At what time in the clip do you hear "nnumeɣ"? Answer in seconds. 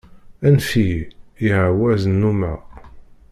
2.13-2.59